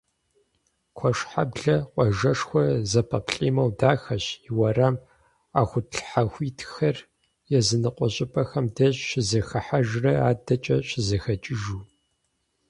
[0.97, 4.95] Куэшхьэблэ къуажэшхуэр зэпэплIимэу дахэщ, и уэрам
[5.59, 6.97] Iэхуитлъэхуитхэр
[7.57, 11.81] языныкъуэ щIыпIэхэм деж щызэхыхьэжрэ адэкIэ щызэхэкIыжу.